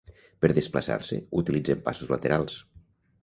[0.45, 2.57] Per desplaçar-se, utilitzen passos laterals.